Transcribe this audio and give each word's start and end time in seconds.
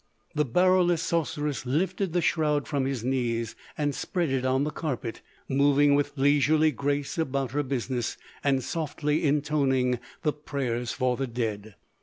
The 0.33 0.45
Baroulass 0.47 1.03
sorceress 1.03 1.63
lifted 1.67 2.11
the 2.11 2.23
shroud 2.23 2.67
from 2.67 2.85
his 2.85 3.03
knees 3.03 3.55
and 3.77 3.93
spread 3.93 4.29
it 4.31 4.43
on 4.43 4.63
the 4.63 4.71
carpet, 4.71 5.21
moving 5.47 5.93
with 5.93 6.17
leisurely 6.17 6.71
grace 6.71 7.19
about 7.19 7.51
her 7.51 7.61
business 7.61 8.17
and 8.43 8.63
softly 8.63 9.23
intoning 9.23 9.99
the 10.23 10.33
Prayers 10.33 10.91
for 10.91 11.17
the 11.17 11.27
Dead. 11.27 11.75